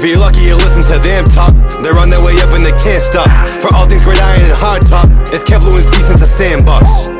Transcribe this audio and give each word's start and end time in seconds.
If 0.00 0.06
you're 0.08 0.18
lucky, 0.18 0.40
you 0.48 0.54
listen 0.56 0.80
to 0.94 0.98
them 1.06 1.26
talk. 1.26 1.52
They're 1.82 1.98
on 1.98 2.08
their 2.08 2.24
way 2.24 2.32
up 2.40 2.54
and 2.56 2.64
they 2.64 2.70
can't 2.70 3.02
stop. 3.02 3.28
For 3.60 3.68
all 3.74 3.86
things 3.86 4.02
great 4.02 4.16
iron 4.18 4.40
and 4.40 4.52
hard 4.56 4.80
top, 4.88 5.04
it's 5.28 5.44
Kev 5.44 5.60
Lewinsky 5.60 6.00
since 6.00 6.20
the 6.20 6.24
sandbox. 6.24 7.12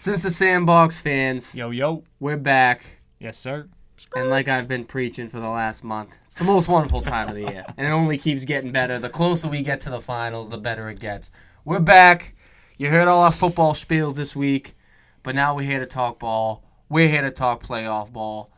Since 0.00 0.22
the 0.22 0.30
Sandbox 0.30 0.98
fans, 0.98 1.54
Yo, 1.54 1.68
yo. 1.68 2.04
we're 2.20 2.38
back. 2.38 3.02
Yes, 3.18 3.36
sir. 3.36 3.68
And 4.16 4.30
like 4.30 4.48
I've 4.48 4.66
been 4.66 4.84
preaching 4.84 5.28
for 5.28 5.40
the 5.40 5.50
last 5.50 5.84
month, 5.84 6.16
it's 6.24 6.36
the 6.36 6.44
most 6.44 6.66
wonderful 6.66 7.02
time 7.02 7.28
of 7.28 7.34
the 7.34 7.42
year. 7.42 7.66
And 7.76 7.86
it 7.86 7.90
only 7.90 8.16
keeps 8.16 8.46
getting 8.46 8.72
better. 8.72 8.98
The 8.98 9.10
closer 9.10 9.46
we 9.46 9.60
get 9.60 9.82
to 9.82 9.90
the 9.90 10.00
finals, 10.00 10.48
the 10.48 10.56
better 10.56 10.88
it 10.88 11.00
gets. 11.00 11.30
We're 11.66 11.80
back. 11.80 12.34
You 12.78 12.88
heard 12.88 13.08
all 13.08 13.20
our 13.24 13.30
football 13.30 13.74
spiels 13.74 14.14
this 14.14 14.34
week, 14.34 14.74
but 15.22 15.34
now 15.34 15.54
we're 15.54 15.66
here 15.68 15.80
to 15.80 15.86
talk 15.86 16.18
ball. 16.18 16.64
We're 16.88 17.08
here 17.08 17.20
to 17.20 17.30
talk 17.30 17.62
playoff 17.62 18.10
ball. 18.10 18.50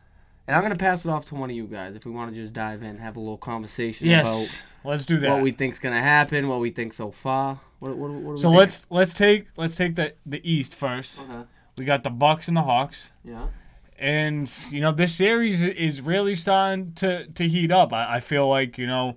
And 0.47 0.55
I'm 0.55 0.61
going 0.61 0.73
to 0.73 0.79
pass 0.79 1.05
it 1.05 1.09
off 1.09 1.25
to 1.27 1.35
one 1.35 1.49
of 1.49 1.55
you 1.55 1.65
guys 1.65 1.95
if 1.95 2.05
we 2.05 2.11
want 2.11 2.33
to 2.33 2.35
just 2.35 2.53
dive 2.53 2.83
in, 2.83 2.97
have 2.97 3.15
a 3.15 3.19
little 3.19 3.37
conversation 3.37 4.07
Yes. 4.07 4.61
Let's 4.83 5.05
do 5.05 5.15
about 5.15 5.21
that. 5.21 5.33
what 5.35 5.43
we 5.43 5.51
think's 5.51 5.79
going 5.79 5.95
to 5.95 6.01
happen, 6.01 6.49
what 6.49 6.59
we 6.59 6.69
think 6.69 6.93
so 6.93 7.11
far. 7.11 7.61
What, 7.79 7.95
what, 7.95 8.11
what 8.11 8.39
so 8.39 8.49
let's 8.49 8.85
let's 8.89 9.13
take 9.13 9.47
let's 9.57 9.75
take 9.75 9.95
the 9.95 10.13
the 10.25 10.41
East 10.49 10.75
first. 10.75 11.19
Okay. 11.19 11.43
We 11.77 11.85
got 11.85 12.03
the 12.03 12.09
Bucks 12.09 12.47
and 12.47 12.55
the 12.55 12.61
Hawks. 12.61 13.09
Yeah. 13.23 13.47
and 13.97 14.51
you 14.69 14.81
know 14.81 14.91
this 14.91 15.15
series 15.15 15.61
is 15.63 16.01
really 16.01 16.35
starting 16.35 16.93
to 16.95 17.27
to 17.27 17.47
heat 17.47 17.71
up. 17.71 17.93
I, 17.93 18.15
I 18.15 18.19
feel 18.19 18.47
like 18.49 18.77
you 18.77 18.87
know 18.87 19.15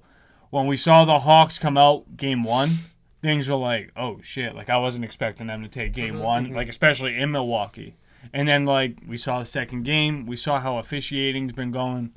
when 0.50 0.66
we 0.66 0.76
saw 0.76 1.04
the 1.04 1.20
Hawks 1.20 1.58
come 1.58 1.76
out 1.76 2.16
game 2.16 2.42
one, 2.44 2.70
things 3.22 3.48
were 3.48 3.56
like, 3.56 3.90
oh 3.96 4.20
shit, 4.22 4.54
like 4.54 4.70
I 4.70 4.78
wasn't 4.78 5.04
expecting 5.04 5.48
them 5.48 5.62
to 5.62 5.68
take 5.68 5.92
game 5.92 6.16
uh-huh. 6.16 6.24
one, 6.24 6.46
mm-hmm. 6.46 6.56
like 6.56 6.68
especially 6.68 7.18
in 7.18 7.32
Milwaukee. 7.32 7.94
And 8.32 8.48
then 8.48 8.64
like 8.64 8.98
we 9.06 9.16
saw 9.16 9.38
the 9.38 9.44
second 9.44 9.84
game, 9.84 10.26
we 10.26 10.36
saw 10.36 10.60
how 10.60 10.78
officiating's 10.78 11.52
been 11.52 11.72
going. 11.72 12.12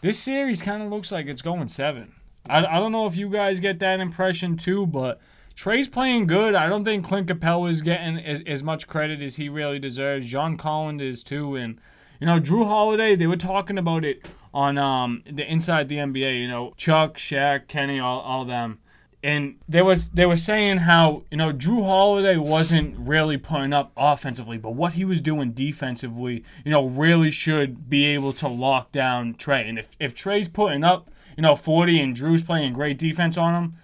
This 0.00 0.18
series 0.18 0.62
kind 0.62 0.82
of 0.82 0.90
looks 0.90 1.12
like 1.12 1.26
it's 1.26 1.42
going 1.42 1.68
seven. 1.68 2.14
I, 2.48 2.64
I 2.64 2.78
don't 2.78 2.92
know 2.92 3.06
if 3.06 3.16
you 3.16 3.28
guys 3.28 3.60
get 3.60 3.78
that 3.78 4.00
impression 4.00 4.56
too, 4.56 4.86
but 4.86 5.20
Trae's 5.54 5.88
playing 5.88 6.26
good. 6.26 6.54
I 6.54 6.68
don't 6.68 6.84
think 6.84 7.04
Clint 7.06 7.28
Capela 7.28 7.70
is 7.70 7.82
getting 7.82 8.18
as, 8.18 8.42
as 8.46 8.62
much 8.62 8.88
credit 8.88 9.20
as 9.20 9.36
he 9.36 9.48
really 9.48 9.78
deserves. 9.78 10.26
John 10.26 10.56
Collins 10.56 11.02
is 11.02 11.22
too, 11.22 11.56
and 11.56 11.78
you 12.20 12.26
know 12.26 12.40
Jrue 12.40 12.66
Holiday. 12.66 13.14
They 13.14 13.26
were 13.26 13.36
talking 13.36 13.78
about 13.78 14.04
it 14.04 14.26
on 14.52 14.78
um 14.78 15.22
the 15.30 15.50
Inside 15.50 15.88
the 15.88 15.96
NBA. 15.96 16.40
You 16.40 16.48
know 16.48 16.74
Chuck, 16.76 17.16
Shaq, 17.16 17.68
Kenny, 17.68 18.00
all 18.00 18.20
all 18.20 18.44
them, 18.44 18.78
and 19.22 19.56
they 19.68 19.82
was 19.82 20.08
they 20.08 20.26
were 20.26 20.36
saying 20.36 20.78
how 20.78 21.22
you 21.30 21.36
know 21.36 21.52
Jrue 21.52 21.84
Holiday 21.84 22.36
wasn't 22.36 22.96
really 22.98 23.36
putting 23.36 23.72
up 23.72 23.92
offensively, 23.96 24.58
but 24.58 24.74
what 24.74 24.94
he 24.94 25.04
was 25.04 25.20
doing 25.20 25.52
defensively, 25.52 26.44
you 26.64 26.70
know, 26.70 26.86
really 26.86 27.30
should 27.30 27.88
be 27.88 28.04
able 28.06 28.32
to 28.34 28.48
lock 28.48 28.92
down 28.92 29.34
Trae. 29.34 29.68
And 29.68 29.78
if 29.78 29.88
if 30.00 30.14
Trae's 30.14 30.48
putting 30.48 30.84
up 30.84 31.10
you 31.36 31.42
know 31.42 31.56
40 31.56 32.00
and 32.00 32.16
Jrue's 32.16 32.42
playing 32.42 32.72
great 32.74 32.98
defense 32.98 33.36
on 33.38 33.54
him 33.54 33.74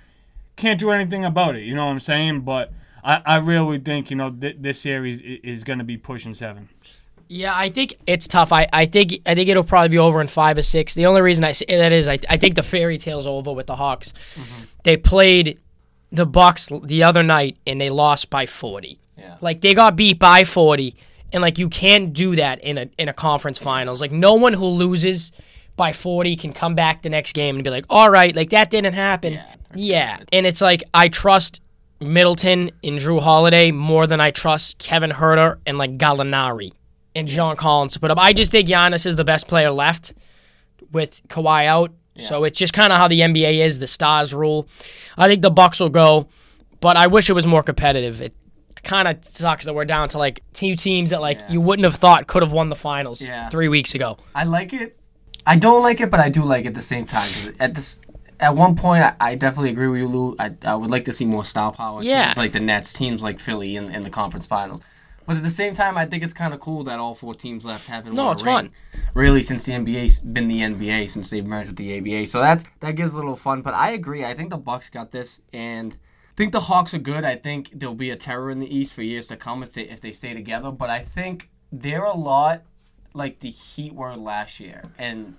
can't 0.57 0.81
do 0.81 0.91
anything 0.91 1.25
about 1.25 1.55
it. 1.55 1.63
You 1.63 1.75
know 1.77 1.85
what 1.87 1.93
I'm 1.93 2.01
saying? 2.01 2.41
But 2.41 2.73
I, 3.05 3.23
I 3.25 3.37
really 3.37 3.79
think 3.79 4.11
you 4.11 4.17
know 4.17 4.31
th- 4.31 4.57
this 4.59 4.81
series 4.81 5.23
i- 5.23 5.39
is 5.45 5.63
going 5.65 5.79
to 5.79 5.85
be 5.85 5.97
pushing 5.97 6.35
seven. 6.35 6.69
Yeah, 7.29 7.55
I 7.55 7.69
think 7.69 7.99
it's 8.07 8.27
tough. 8.27 8.53
I, 8.53 8.67
I 8.73 8.87
think 8.87 9.21
I 9.27 9.35
think 9.35 9.51
it'll 9.51 9.63
probably 9.63 9.91
be 9.91 9.99
over 9.99 10.21
in 10.21 10.29
five 10.29 10.57
or 10.57 10.63
six. 10.63 10.95
The 10.95 11.07
only 11.07 11.21
reason 11.21 11.45
I 11.45 11.53
say 11.53 11.67
that 11.69 11.93
is 11.93 12.09
I, 12.09 12.19
I 12.29 12.39
think 12.39 12.55
the 12.55 12.63
fairy 12.63 12.97
tale's 12.97 13.27
over 13.27 13.53
with 13.53 13.67
the 13.67 13.77
Hawks. 13.77 14.15
They 14.83 14.97
played 14.97 15.59
the 16.11 16.25
Bucks 16.25 16.71
the 16.83 17.03
other 17.03 17.23
night 17.23 17.59
and 17.67 17.79
they 17.81 17.91
lost 17.91 18.31
by 18.31 18.47
forty. 18.47 18.99
Yeah. 19.17 19.37
Like 19.43 19.61
they 19.61 19.75
got 19.75 19.95
beat 19.95 20.19
by 20.19 20.45
forty, 20.45 20.97
and 21.33 21.43
like 21.43 21.59
you 21.59 21.69
can't 21.69 22.15
do 22.15 22.35
that 22.37 22.61
in 22.61 22.79
a 22.79 22.89
in 22.97 23.11
a 23.11 23.13
conference 23.13 23.59
finals. 23.59 24.01
Like 24.01 24.13
no 24.13 24.35
one 24.35 24.55
who 24.55 24.65
loses 24.65 25.31
by 25.77 25.93
forty 25.93 26.35
can 26.35 26.55
come 26.55 26.75
back 26.75 27.03
the 27.03 27.11
next 27.11 27.35
game 27.35 27.57
and 27.57 27.65
be 27.65 27.71
like, 27.71 27.85
all 27.91 28.11
right, 28.11 28.35
like 28.35 28.51
that 28.51 28.71
didn't 28.71 28.95
happen. 28.95 29.39
Yeah, 29.75 30.19
and 30.33 30.47
it's 30.47 30.63
like 30.63 30.83
I 30.95 31.09
trust 31.09 31.61
Middleton 32.01 32.71
and 32.83 32.99
Jrue 32.99 33.21
Holiday 33.21 33.71
more 33.71 34.07
than 34.07 34.19
I 34.19 34.31
trust 34.31 34.79
Kevin 34.79 35.11
Huerter 35.11 35.59
and 35.67 35.77
like 35.77 35.99
Gallinari 35.99 36.73
and 37.15 37.27
John 37.29 37.57
Collins 37.57 37.95
to 37.95 38.01
put 38.01 38.11
up. 38.11 38.19
I 38.19 38.33
just 38.33 38.51
think 38.51 38.69
Giannis 38.69 39.07
is 39.07 39.17
the 39.17 39.25
best 39.25 39.49
player 39.49 39.71
left 39.71 40.15
with 40.93 41.21
Kawhi 41.29 41.67
out. 41.67 41.93
So 42.17 42.43
it's 42.43 42.59
just 42.59 42.73
kind 42.73 42.93
of 42.93 42.99
how 42.99 43.07
the 43.07 43.21
NBA 43.21 43.65
is, 43.65 43.79
the 43.79 43.87
stars 43.87 44.35
rule. 44.35 44.67
I 45.17 45.29
think 45.29 45.41
the 45.41 45.53
Bucks 45.53 45.79
will 45.79 45.89
go, 45.89 46.27
but 46.81 46.97
I 46.97 47.07
wish 47.07 47.31
it 47.31 47.33
was 47.33 47.47
more 47.47 47.63
competitive. 47.63 48.21
It 48.21 48.35
kind 48.83 49.07
of 49.07 49.25
sucks 49.25 49.67
that 49.67 49.75
we're 49.75 49.85
down 49.85 50.09
to 50.09 50.19
like 50.19 50.43
two 50.53 50.75
teams 50.75 51.11
that 51.11 51.21
like 51.21 51.39
Yeah. 51.41 51.53
you 51.53 51.61
wouldn't 51.61 51.85
have 51.85 51.95
thought 51.95 52.27
could 52.27 52.43
have 52.43 52.51
won 52.51 52.71
the 52.71 52.77
finals 52.77 53.21
Yeah. 53.23 53.49
three 53.51 53.69
weeks 53.69 53.95
ago. 53.95 54.17
I 54.35 54.45
like 54.45 54.73
it. 54.73 54.99
I 55.47 55.57
don't 55.57 55.81
like 55.81 56.01
it, 56.01 56.11
but 56.11 56.19
I 56.19 56.29
do 56.29 56.43
like 56.43 56.65
it 56.65 56.69
at 56.69 56.75
the 56.75 56.83
same 56.83 57.07
time 57.07 57.31
at 57.61 57.75
this, 57.75 58.01
at 58.41 58.57
one 58.57 58.75
point, 58.75 59.05
I, 59.05 59.15
I 59.21 59.35
definitely 59.37 59.71
agree 59.71 59.87
with 59.87 60.01
you, 60.01 60.09
Lou. 60.09 60.37
I, 60.41 60.51
I 60.65 60.75
would 60.75 60.91
like 60.91 61.05
to 61.05 61.13
see 61.13 61.25
more 61.25 61.45
star 61.45 61.71
power. 61.73 62.01
Yeah. 62.03 62.25
teams 62.27 62.37
like 62.37 62.51
the 62.53 62.61
Nets, 62.61 62.93
teams 62.93 63.23
like 63.23 63.39
Philly 63.39 63.77
in, 63.77 63.91
in 63.95 64.03
the 64.03 64.11
conference 64.11 64.47
finals. 64.49 64.81
But 65.29 65.37
at 65.37 65.43
the 65.43 65.51
same 65.51 65.75
time, 65.75 65.99
I 65.99 66.07
think 66.07 66.23
it's 66.25 66.33
kind 66.33 66.55
of 66.55 66.61
cool 66.61 66.85
that 66.85 66.99
all 66.99 67.15
four 67.15 67.35
teams 67.35 67.63
left 67.63 67.87
haven't 67.87 68.15
No, 68.15 68.23
won 68.23 68.31
a 68.31 68.33
it's 68.33 68.43
fun. 68.43 68.71
Really, 69.13 69.43
since 69.43 69.63
the 69.67 69.73
NBA's 69.73 70.21
been 70.21 70.49
the 70.49 70.61
NBA, 70.61 71.11
since 71.11 71.29
they've 71.29 71.45
merged 71.45 71.69
with 71.69 71.77
the 71.77 71.99
ABA, 71.99 72.25
so 72.29 72.41
that's 72.41 72.65
that 72.81 72.93
gives 72.93 73.13
a 73.13 73.17
little 73.17 73.37
fun. 73.37 73.61
But 73.61 73.75
I 73.75 73.91
agree. 73.91 74.25
I 74.25 74.33
think 74.33 74.49
the 74.49 74.57
Bucks 74.57 74.89
got 74.89 75.11
this, 75.11 75.43
and 75.53 75.93
I 75.93 76.35
think 76.35 76.53
the 76.53 76.61
Hawks 76.61 76.95
are 76.95 76.99
good. 76.99 77.25
I 77.25 77.37
think 77.37 77.73
there'll 77.75 77.95
be 77.95 78.09
a 78.09 78.17
terror 78.17 78.51
in 78.51 78.59
the 78.59 78.75
East 78.75 78.95
for 78.95 79.03
years 79.03 79.27
to 79.27 79.37
come 79.37 79.63
if 79.63 79.71
they 79.71 79.83
if 79.83 80.01
they 80.01 80.13
stay 80.13 80.33
together. 80.33 80.71
But 80.71 80.89
I 80.89 81.01
think 81.01 81.51
they're 81.71 82.05
a 82.05 82.17
lot 82.17 82.63
like 83.13 83.41
the 83.41 83.51
Heat 83.51 83.93
were 83.93 84.17
last 84.17 84.59
year, 84.59 84.85
and 84.97 85.37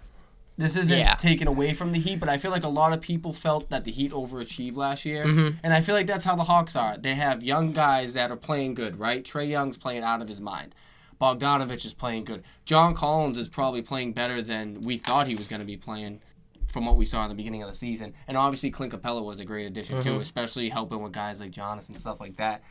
this 0.59 0.75
isn't 0.75 0.97
Yeah. 0.99 1.15
taken 1.15 1.47
away 1.47 1.73
from 1.73 1.91
the 1.93 1.99
Heat, 1.99 2.19
but 2.19 2.29
I 2.29 2.37
feel 2.37 2.51
like 2.51 2.63
a 2.63 2.69
lot 2.69 2.93
of 2.93 3.01
people 3.01 3.33
felt 3.33 3.69
that 3.69 3.83
the 3.85 3.91
Heat 3.91 4.11
overachieved 4.11 4.75
last 4.75 5.05
year, 5.05 5.25
Mm-hmm. 5.25 5.57
and 5.63 5.73
I 5.73 5.81
feel 5.81 5.95
like 5.95 6.05
that's 6.07 6.25
how 6.25 6.35
the 6.35 6.43
Hawks 6.43 6.75
are. 6.75 6.97
They 6.97 7.15
have 7.15 7.41
young 7.43 7.71
guys 7.71 8.13
that 8.13 8.29
are 8.29 8.35
playing 8.35 8.73
good, 8.75 8.99
right? 8.99 9.23
Trae 9.23 9.49
Young's 9.49 9.77
playing 9.77 10.03
out 10.03 10.21
of 10.21 10.27
his 10.27 10.39
mind. 10.41 10.75
Bogdanovich 11.19 11.85
is 11.85 11.93
playing 11.93 12.23
good. 12.25 12.43
John 12.65 12.93
Collins 12.95 13.37
is 13.37 13.49
probably 13.49 13.81
playing 13.81 14.13
better 14.13 14.41
than 14.41 14.81
we 14.81 14.97
thought 14.97 15.27
he 15.27 15.35
was 15.35 15.47
going 15.47 15.59
to 15.59 15.65
be 15.65 15.75
playing 15.77 16.21
from 16.67 16.85
what 16.85 16.95
we 16.97 17.05
saw 17.05 17.23
in 17.23 17.29
the 17.29 17.35
beginning 17.35 17.61
of 17.63 17.69
the 17.69 17.75
season. 17.75 18.13
And 18.27 18.37
obviously, 18.37 18.69
Clint 18.69 18.93
Capela 18.93 19.23
was 19.23 19.39
a 19.39 19.45
great 19.45 19.65
addition 19.65 19.97
Mm-hmm. 19.99 20.09
too, 20.09 20.19
especially 20.19 20.69
helping 20.69 21.01
with 21.01 21.11
guys 21.11 21.39
like 21.39 21.51
Jonas 21.51 21.89
and 21.89 21.99
stuff 21.99 22.19
like 22.19 22.35
that. 22.37 22.61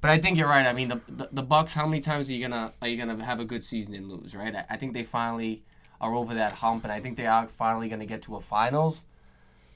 But 0.00 0.10
I 0.10 0.18
think 0.18 0.36
you're 0.38 0.48
right. 0.48 0.64
I 0.66 0.72
mean, 0.72 0.88
the, 0.88 1.00
the 1.08 1.28
the 1.32 1.42
Bucks. 1.42 1.74
How 1.74 1.86
many 1.86 2.00
times 2.00 2.28
are 2.28 2.32
you 2.32 2.40
gonna 2.46 2.72
are 2.80 2.88
you 2.88 2.96
gonna 2.96 3.24
have 3.24 3.40
a 3.40 3.44
good 3.44 3.64
season 3.64 3.94
and 3.94 4.08
lose? 4.08 4.34
Right. 4.34 4.54
I, 4.54 4.64
I 4.70 4.76
think 4.76 4.94
they 4.94 5.04
finally 5.04 5.62
are 6.02 6.14
over 6.14 6.34
that 6.34 6.54
hump, 6.54 6.84
and 6.84 6.92
I 6.92 7.00
think 7.00 7.16
they 7.16 7.26
are 7.26 7.46
finally 7.48 7.88
gonna 7.88 8.06
get 8.06 8.22
to 8.22 8.36
a 8.36 8.40
finals. 8.40 9.04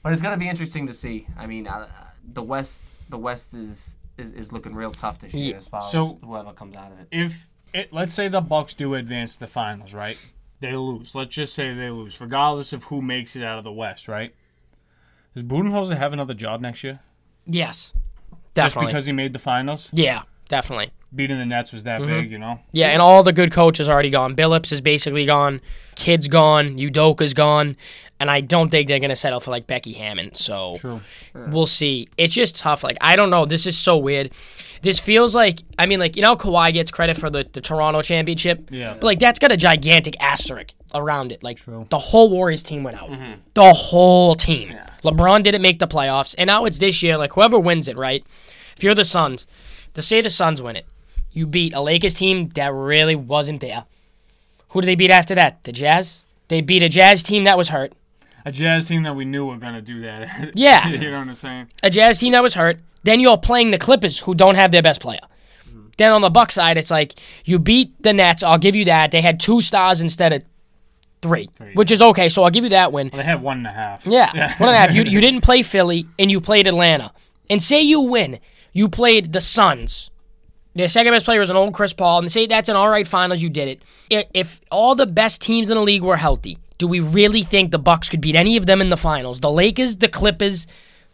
But 0.03 0.13
it's 0.13 0.21
gonna 0.21 0.37
be 0.37 0.49
interesting 0.49 0.85
to 0.87 0.93
see. 0.93 1.27
I 1.37 1.47
mean, 1.47 1.65
uh, 1.67 1.87
the 2.33 2.43
West 2.43 2.93
the 3.09 3.17
West 3.17 3.53
is, 3.53 3.97
is 4.17 4.33
is 4.33 4.51
looking 4.51 4.75
real 4.75 4.91
tough 4.91 5.19
this 5.19 5.33
year 5.33 5.51
Yeah. 5.51 5.57
as 5.57 5.67
far 5.67 5.89
So- 5.89 6.01
as 6.01 6.15
whoever 6.23 6.51
comes 6.53 6.75
out 6.75 6.91
of 6.91 6.99
it. 6.99 7.07
If 7.11 7.47
it, 7.73 7.91
let's 7.93 8.13
say 8.13 8.27
the 8.27 8.41
Bucks 8.41 8.73
do 8.73 8.93
advance 8.95 9.33
to 9.33 9.39
the 9.41 9.47
finals, 9.47 9.93
right? 9.93 10.17
They 10.59 10.73
lose. 10.75 11.13
Let's 11.15 11.33
just 11.35 11.53
say 11.53 11.73
they 11.73 11.89
lose, 11.89 12.19
regardless 12.19 12.73
of 12.73 12.85
who 12.85 13.01
makes 13.01 13.35
it 13.35 13.43
out 13.43 13.57
of 13.57 13.63
the 13.63 13.71
West, 13.71 14.07
right? 14.07 14.33
Does 15.33 15.43
Budenholzer 15.43 15.97
have 15.97 16.13
another 16.13 16.33
job 16.33 16.61
next 16.61 16.83
year? 16.83 16.99
Yes, 17.45 17.93
definitely. 18.53 18.85
Just 18.85 18.93
because 18.93 19.05
he 19.05 19.11
made 19.11 19.33
the 19.33 19.39
finals? 19.39 19.89
yeah, 19.93 20.23
definitely. 20.49 20.91
Beating 21.15 21.37
the 21.39 21.45
Nets 21.45 21.71
was 21.71 21.83
Mm-hmm. 21.83 22.05
that 22.05 22.21
big, 22.21 22.31
you 22.31 22.37
know? 22.37 22.59
Yeah, 22.71 22.87
and 22.89 23.01
all 23.01 23.23
the 23.23 23.33
good 23.33 23.51
coaches 23.51 23.87
already 23.89 24.09
gone. 24.09 24.35
Billups 24.35 24.71
is 24.71 24.81
basically 24.81 25.25
gone. 25.25 25.61
Kidd's 25.95 26.27
gone. 26.27 26.77
Udoka's 26.77 27.33
gone. 27.33 27.77
And 28.19 28.29
I 28.31 28.41
don't 28.41 28.69
think 28.69 28.87
they're 28.87 28.99
gonna 28.99 29.15
settle 29.15 29.39
for 29.39 29.51
like 29.51 29.67
Becky 29.67 29.93
Hammon. 29.93 30.33
So 30.33 30.77
True. 30.79 31.01
we'll 31.33 31.67
see. 31.67 32.09
It's 32.17 32.33
just 32.33 32.55
tough. 32.55 32.83
Like 32.83 32.97
I 32.99 33.15
don't 33.15 33.29
know. 33.29 33.45
This 33.45 33.65
is 33.67 33.77
so 33.77 33.95
weird. 33.97 34.31
This 34.81 34.99
feels 34.99 35.35
like 35.35 35.61
I 35.77 35.85
mean, 35.85 35.99
like 35.99 36.15
you 36.15 36.23
know, 36.23 36.29
how 36.29 36.35
Kawhi 36.35 36.73
gets 36.73 36.89
credit 36.91 37.15
for 37.15 37.29
the, 37.29 37.47
the 37.53 37.61
Toronto 37.61 38.01
championship. 38.01 38.69
Yeah. 38.71 38.93
But 38.95 39.03
like 39.03 39.19
that's 39.19 39.37
got 39.39 39.51
a 39.51 39.57
gigantic 39.57 40.15
asterisk 40.19 40.73
around 40.95 41.31
it. 41.31 41.43
Like 41.43 41.57
True. 41.57 41.85
the 41.91 41.99
whole 41.99 42.29
Warriors 42.31 42.63
team 42.63 42.83
went 42.83 42.97
out. 43.01 43.11
The 43.53 43.71
whole 43.73 44.33
team. 44.35 44.75
LeBron 45.03 45.43
didn't 45.43 45.61
make 45.61 45.77
the 45.77 45.87
playoffs, 45.87 46.33
and 46.39 46.47
now 46.47 46.65
it's 46.65 46.79
this 46.79 47.03
year. 47.03 47.17
Like 47.17 47.33
whoever 47.33 47.59
wins 47.59 47.87
it, 47.87 47.97
right? 47.97 48.25
If 48.75 48.83
you're 48.83 48.95
the 48.95 49.05
Suns, 49.05 49.45
to 49.93 50.01
say 50.01 50.21
the 50.21 50.29
Suns 50.31 50.59
win 50.59 50.75
it, 50.75 50.87
you 51.31 51.47
beat 51.47 51.73
a 51.73 51.81
Lakers 51.81 52.15
team 52.15 52.49
that 52.49 52.73
really 52.73 53.15
wasn't 53.15 53.61
there. 53.61 53.85
Who 54.69 54.81
did 54.81 54.87
they 54.87 54.95
beat 54.95 55.11
after 55.11 55.35
that? 55.35 55.63
The 55.63 55.71
Jazz. 55.71 56.21
They 56.47 56.61
beat 56.61 56.83
a 56.83 56.89
Jazz 56.89 57.23
team 57.23 57.43
that 57.45 57.57
was 57.57 57.69
hurt. 57.69 57.93
A 58.45 58.51
Jazz 58.51 58.87
team 58.87 59.03
that 59.03 59.15
we 59.15 59.25
knew 59.25 59.45
were 59.45 59.57
going 59.57 59.73
to 59.73 59.81
do 59.81 60.01
that. 60.01 60.51
Yeah. 60.55 60.87
you 60.87 60.97
know 60.97 61.19
what 61.19 61.27
I'm 61.27 61.35
saying? 61.35 61.67
a 61.83 61.89
Jazz 61.89 62.19
team 62.19 62.31
that 62.33 62.43
was 62.43 62.53
hurt. 62.53 62.79
Then 63.03 63.19
you're 63.19 63.37
playing 63.37 63.71
the 63.71 63.77
Clippers, 63.77 64.19
who 64.19 64.33
don't 64.35 64.55
have 64.55 64.71
their 64.71 64.81
best 64.81 64.99
player. 65.01 65.21
Mm-hmm. 65.69 65.87
Then 65.97 66.11
on 66.11 66.21
the 66.21 66.29
Buck 66.29 66.51
side, 66.51 66.77
it's 66.77 66.91
like 66.91 67.15
you 67.45 67.59
beat 67.59 68.01
the 68.01 68.13
Nets. 68.13 68.43
I'll 68.43 68.57
give 68.57 68.75
you 68.75 68.85
that. 68.85 69.11
They 69.11 69.21
had 69.21 69.39
two 69.39 69.61
stars 69.61 70.01
instead 70.01 70.33
of 70.33 70.43
three, 71.21 71.49
which 71.73 71.91
is 71.91 72.01
okay. 72.01 72.29
So 72.29 72.43
I'll 72.43 72.49
give 72.49 72.63
you 72.63 72.69
that 72.71 72.91
win. 72.91 73.09
Well, 73.11 73.17
they 73.17 73.23
had 73.25 73.41
one 73.41 73.57
and 73.57 73.67
a 73.67 73.71
half. 73.71 74.05
Yeah, 74.05 74.31
one 74.59 74.69
and 74.69 74.75
a 74.75 74.79
half. 74.79 74.93
You 74.93 75.03
you 75.15 75.21
didn't 75.21 75.41
play 75.41 75.61
Philly 75.63 76.07
and 76.19 76.29
you 76.31 76.41
played 76.41 76.67
Atlanta. 76.67 77.11
And 77.49 77.63
say 77.63 77.81
you 77.81 78.01
win, 78.01 78.39
you 78.73 78.89
played 78.89 79.31
the 79.33 79.41
Suns. 79.41 80.09
Their 80.77 80.87
second 80.87 81.11
best 81.11 81.25
player 81.25 81.39
was 81.39 81.49
an 81.49 81.55
old 81.55 81.73
Chris 81.73 81.91
Paul, 81.91 82.19
and 82.19 82.31
say 82.31 82.45
that's 82.45 82.69
an 82.69 82.75
all 82.75 82.89
right 82.89 83.07
finals. 83.07 83.41
You 83.41 83.49
did 83.49 83.81
it. 84.09 84.29
If 84.33 84.61
all 84.71 84.93
the 84.93 85.07
best 85.07 85.41
teams 85.41 85.69
in 85.69 85.75
the 85.75 85.81
league 85.81 86.03
were 86.03 86.17
healthy, 86.17 86.59
do 86.77 86.87
we 86.87 86.99
really 86.99 87.41
think 87.41 87.71
the 87.71 87.79
Bucks 87.79 88.09
could 88.09 88.21
beat 88.21 88.35
any 88.35 88.57
of 88.57 88.67
them 88.67 88.79
in 88.79 88.91
the 88.91 88.97
finals? 88.97 89.39
The 89.39 89.51
Lakers, 89.51 89.97
the 89.97 90.07
Clippers, 90.07 90.67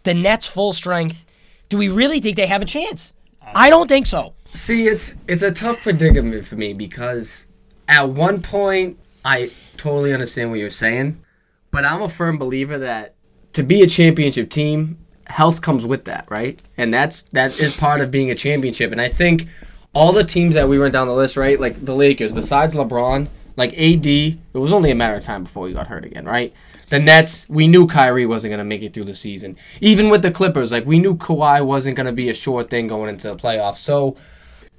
the 0.03 0.13
Nets, 0.13 0.47
full 0.47 0.73
strength. 0.73 1.25
Do 1.69 1.77
we 1.77 1.87
really 1.87 2.19
think 2.19 2.35
they 2.35 2.47
have 2.47 2.61
a 2.61 2.65
chance? 2.65 3.13
I 3.55 3.69
don't 3.69 3.87
think 3.87 4.05
so. 4.05 4.33
See, 4.53 4.87
it's 4.87 5.15
it's 5.27 5.41
a 5.41 5.51
tough 5.51 5.81
predicament 5.81 6.45
for 6.45 6.55
me 6.55 6.73
because 6.73 7.45
at 7.87 8.09
one 8.09 8.41
point 8.41 8.99
I 9.23 9.51
totally 9.77 10.13
understand 10.13 10.49
what 10.49 10.59
you're 10.59 10.69
saying, 10.69 11.23
but 11.71 11.85
I'm 11.85 12.01
a 12.01 12.09
firm 12.09 12.37
believer 12.37 12.77
that 12.79 13.15
to 13.53 13.63
be 13.63 13.81
a 13.81 13.87
championship 13.87 14.49
team, 14.49 14.97
health 15.27 15.61
comes 15.61 15.85
with 15.85 16.05
that, 16.05 16.25
right? 16.29 16.59
And 16.77 16.93
that's 16.93 17.23
that 17.33 17.59
is 17.59 17.75
part 17.75 18.01
of 18.01 18.11
being 18.11 18.31
a 18.31 18.35
championship. 18.35 18.91
And 18.91 19.01
I 19.01 19.07
think 19.07 19.47
all 19.93 20.11
the 20.11 20.23
teams 20.23 20.55
that 20.55 20.67
we 20.67 20.79
went 20.79 20.93
down 20.93 21.07
the 21.07 21.13
list, 21.13 21.37
right? 21.37 21.59
Like 21.59 21.85
the 21.85 21.95
Lakers, 21.95 22.31
besides 22.31 22.75
LeBron, 22.75 23.27
like 23.55 23.73
AD, 23.73 24.05
it 24.05 24.37
was 24.53 24.73
only 24.73 24.91
a 24.91 24.95
matter 24.95 25.15
of 25.15 25.23
time 25.23 25.43
before 25.43 25.67
he 25.67 25.73
got 25.73 25.87
hurt 25.87 26.05
again, 26.05 26.25
right? 26.25 26.53
The 26.89 26.99
Nets, 26.99 27.47
we 27.49 27.67
knew 27.67 27.87
Kyrie 27.87 28.25
wasn't 28.25 28.51
going 28.51 28.59
to 28.59 28.63
make 28.63 28.81
it 28.81 28.93
through 28.93 29.05
the 29.05 29.15
season. 29.15 29.57
Even 29.81 30.09
with 30.09 30.21
the 30.21 30.31
Clippers, 30.31 30.71
like 30.71 30.85
we 30.85 30.99
knew 30.99 31.15
Kawhi 31.15 31.65
wasn't 31.65 31.95
going 31.95 32.05
to 32.07 32.11
be 32.11 32.29
a 32.29 32.33
sure 32.33 32.63
thing 32.63 32.87
going 32.87 33.09
into 33.09 33.29
the 33.29 33.35
playoffs. 33.35 33.77
So 33.77 34.17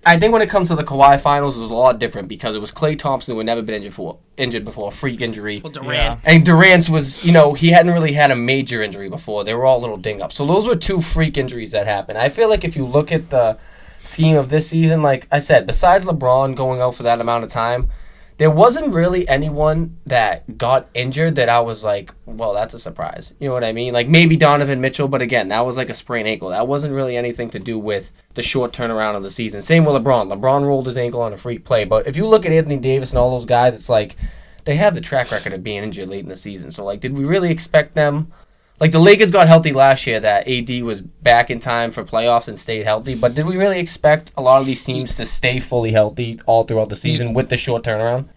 I 0.06 0.18
think 0.18 0.32
when 0.32 0.42
it 0.42 0.50
comes 0.50 0.68
to 0.68 0.74
the 0.74 0.84
Kawhi 0.84 1.20
finals, 1.20 1.56
it 1.56 1.62
was 1.62 1.70
a 1.70 1.74
lot 1.74 1.98
different 1.98 2.28
because 2.28 2.54
it 2.54 2.60
was 2.60 2.70
Klay 2.70 2.98
Thompson 2.98 3.32
who 3.32 3.38
had 3.38 3.46
never 3.46 3.62
been 3.62 3.76
injured 3.76 3.90
before, 3.90 4.18
injured 4.36 4.64
before, 4.64 4.88
a 4.88 4.90
freak 4.90 5.20
injury. 5.20 5.60
Well, 5.62 5.72
Durant. 5.72 6.20
And 6.24 6.44
Durant's 6.44 6.88
was, 6.88 7.24
you 7.24 7.32
know, 7.32 7.54
he 7.54 7.70
hadn't 7.70 7.92
really 7.92 8.12
had 8.12 8.30
a 8.30 8.36
major 8.36 8.82
injury 8.82 9.08
before. 9.08 9.44
They 9.44 9.54
were 9.54 9.64
all 9.64 9.80
little 9.80 9.96
ding 9.96 10.20
ups. 10.20 10.36
So 10.36 10.46
those 10.46 10.66
were 10.66 10.76
two 10.76 11.00
freak 11.00 11.36
injuries 11.36 11.70
that 11.72 11.86
happened. 11.86 12.18
I 12.18 12.28
feel 12.28 12.48
like 12.48 12.64
if 12.64 12.76
you 12.76 12.86
look 12.86 13.12
at 13.12 13.30
the 13.30 13.58
scheme 14.02 14.36
of 14.36 14.50
this 14.50 14.68
season, 14.68 15.02
like 15.02 15.26
I 15.32 15.38
said, 15.38 15.66
besides 15.66 16.04
LeBron 16.04 16.54
going 16.54 16.80
out 16.80 16.94
for 16.94 17.02
that 17.04 17.20
amount 17.20 17.44
of 17.44 17.50
time, 17.50 17.90
there 18.36 18.50
wasn't 18.50 18.92
really 18.92 19.28
anyone 19.28 19.96
that 20.06 20.58
got 20.58 20.88
injured 20.92 21.36
that 21.36 21.48
I 21.48 21.60
was 21.60 21.84
like, 21.84 22.12
well, 22.26 22.52
that's 22.52 22.74
a 22.74 22.78
surprise. 22.78 23.32
You 23.38 23.48
know 23.48 23.54
what 23.54 23.62
I 23.62 23.72
mean? 23.72 23.92
Like 23.94 24.08
maybe 24.08 24.36
Donovan 24.36 24.80
Mitchell, 24.80 25.06
but 25.06 25.22
again, 25.22 25.48
that 25.48 25.64
was 25.64 25.76
like 25.76 25.88
a 25.88 25.94
sprained 25.94 26.26
ankle. 26.26 26.48
That 26.48 26.66
wasn't 26.66 26.94
really 26.94 27.16
anything 27.16 27.50
to 27.50 27.60
do 27.60 27.78
with 27.78 28.10
the 28.34 28.42
short 28.42 28.72
turnaround 28.72 29.14
of 29.14 29.22
the 29.22 29.30
season. 29.30 29.62
Same 29.62 29.84
with 29.84 29.94
LeBron. 29.94 30.26
LeBron 30.26 30.66
rolled 30.66 30.86
his 30.86 30.98
ankle 30.98 31.22
on 31.22 31.32
a 31.32 31.36
freak 31.36 31.64
play. 31.64 31.84
But 31.84 32.08
if 32.08 32.16
you 32.16 32.26
look 32.26 32.44
at 32.44 32.52
Anthony 32.52 32.76
Davis 32.76 33.10
and 33.10 33.18
all 33.18 33.30
those 33.30 33.46
guys, 33.46 33.74
it's 33.74 33.88
like 33.88 34.16
they 34.64 34.74
have 34.76 34.94
the 34.94 35.00
track 35.00 35.30
record 35.30 35.52
of 35.52 35.62
being 35.62 35.84
injured 35.84 36.08
late 36.08 36.24
in 36.24 36.28
the 36.28 36.36
season. 36.36 36.72
So 36.72 36.84
like, 36.84 37.00
did 37.00 37.16
we 37.16 37.24
really 37.24 37.50
expect 37.50 37.94
them? 37.94 38.32
Like 38.80 38.90
the 38.90 38.98
Lakers 38.98 39.30
got 39.30 39.46
healthy 39.46 39.72
last 39.72 40.04
year, 40.06 40.18
that 40.18 40.48
AD 40.48 40.82
was 40.82 41.00
back 41.00 41.48
in 41.48 41.60
time 41.60 41.92
for 41.92 42.02
playoffs 42.02 42.48
and 42.48 42.58
stayed 42.58 42.84
healthy. 42.84 43.14
But 43.14 43.34
did 43.34 43.46
we 43.46 43.56
really 43.56 43.78
expect 43.78 44.32
a 44.36 44.42
lot 44.42 44.60
of 44.60 44.66
these 44.66 44.82
teams 44.82 45.16
to 45.16 45.26
stay 45.26 45.60
fully 45.60 45.92
healthy 45.92 46.40
all 46.46 46.64
throughout 46.64 46.88
the 46.88 46.96
season 46.96 47.34
with 47.34 47.50
the 47.50 47.56
short 47.56 47.84
turnaround? 47.84 48.28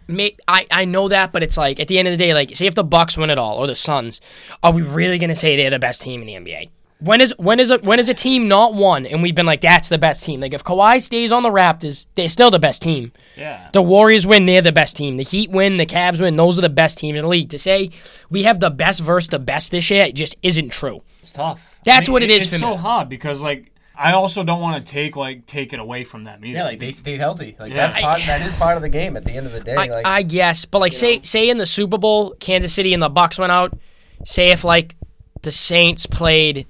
I, 0.48 0.68
I 0.70 0.86
know 0.86 1.08
that, 1.08 1.32
but 1.34 1.42
it's 1.42 1.58
like 1.58 1.80
at 1.80 1.88
the 1.88 1.98
end 1.98 2.08
of 2.08 2.12
the 2.12 2.18
day, 2.18 2.36
like 2.36 2.56
say 2.56 2.68
if 2.68 2.76
the 2.76 2.84
Bucks 2.84 3.18
win 3.18 3.32
it 3.32 3.40
all 3.40 3.58
or 3.58 3.66
the 3.66 3.76
Suns, 3.76 4.22
are 4.62 4.72
we 4.72 4.84
really 4.84 5.18
gonna 5.18 5.36
say 5.36 5.58
they're 5.58 5.72
the 5.72 5.80
best 5.80 6.04
team 6.04 6.22
in 6.22 6.28
the 6.28 6.34
NBA? 6.34 6.70
When 7.00 7.22
is 7.22 7.32
when 7.38 7.60
is 7.60 7.70
a 7.70 7.78
when 7.80 8.00
is 8.00 8.10
a 8.10 8.14
team 8.16 8.48
not 8.48 8.74
won 8.74 9.06
and 9.06 9.22
we've 9.22 9.36
been 9.36 9.46
like 9.46 9.62
that's 9.62 9.88
the 9.88 10.00
best 10.00 10.24
team? 10.24 10.40
Like 10.40 10.54
if 10.54 10.64
Kawhi 10.64 11.00
stays 11.00 11.32
on 11.32 11.44
the 11.44 11.50
Raptors, 11.50 12.08
they're 12.16 12.28
still 12.30 12.50
the 12.50 12.58
best 12.58 12.82
team. 12.82 13.12
Yeah. 13.36 13.70
The 13.72 13.84
Warriors 13.84 14.26
win, 14.26 14.48
they're 14.48 14.64
the 14.64 14.72
best 14.72 14.98
team. 14.98 15.18
The 15.18 15.24
Heat 15.24 15.52
win, 15.52 15.78
the 15.78 15.86
Cavs 15.86 16.20
win, 16.20 16.36
those 16.38 16.58
are 16.58 16.64
the 16.64 16.70
best 16.70 16.98
teams 16.98 17.18
in 17.18 17.22
the 17.24 17.30
league. 17.30 17.50
To 17.52 17.60
say 17.60 17.92
we 18.32 18.44
have 18.44 18.60
the 18.60 18.72
best 18.72 19.02
versus 19.02 19.30
the 19.30 19.38
best 19.38 19.70
this 19.70 19.92
year 19.92 20.06
it 20.06 20.16
just 20.16 20.36
isn't 20.42 20.70
true. 20.70 21.04
It's 21.20 21.30
tough. 21.30 21.78
That's 21.86 22.10
what 22.10 22.24
it 22.24 22.32
is 22.32 22.44
It's 22.46 22.54
for 22.54 22.58
so 22.60 22.72
me. 22.72 22.78
hard 22.78 23.10
because 23.10 23.42
like 23.44 23.72
I 23.96 24.14
also 24.14 24.44
don't 24.44 24.62
want 24.62 24.84
to 24.84 24.92
take 24.92 25.16
like 25.16 25.46
take 25.46 25.74
it 25.74 25.80
away 25.80 26.04
from 26.04 26.24
them 26.24 26.44
either. 26.44 26.58
Yeah, 26.58 26.64
like 26.64 26.80
they 26.80 26.90
stayed 26.92 27.20
healthy. 27.20 27.56
Like 27.60 27.74
Yeah. 27.76 27.88
that's 27.90 28.02
part. 28.02 28.22
that 28.26 28.42
is 28.42 28.54
part 28.56 28.76
of 28.76 28.82
the 28.82 28.90
game. 28.90 29.16
At 29.16 29.24
the 29.24 29.34
end 29.34 29.46
of 29.46 29.54
the 29.54 29.60
day, 29.60 29.76
I, 29.76 29.86
like 29.86 30.06
I 30.08 30.24
guess, 30.24 30.66
but 30.66 30.80
like 30.80 30.94
say 30.94 31.22
say 31.22 31.48
in 31.52 31.60
the 31.60 31.68
Super 31.68 32.00
Bowl, 32.00 32.34
Kansas 32.40 32.74
City 32.74 32.96
and 32.96 33.04
the 33.04 33.10
Bucks 33.10 33.38
went 33.38 33.52
out. 33.52 33.78
Say 34.26 34.50
if 34.50 34.64
like 34.64 34.96
the 35.44 35.52
Saints 35.52 36.08
played, 36.08 36.66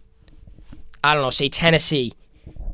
I 1.08 1.14
don't 1.14 1.24
know, 1.24 1.30
say 1.30 1.50
Tennessee, 1.50 2.14